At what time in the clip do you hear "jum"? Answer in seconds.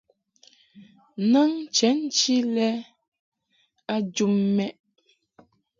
4.15-4.33